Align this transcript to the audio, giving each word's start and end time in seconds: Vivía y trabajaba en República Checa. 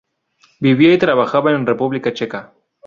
Vivía 0.59 0.95
y 0.95 0.97
trabajaba 0.97 1.51
en 1.51 1.67
República 1.67 2.11
Checa. 2.11 2.53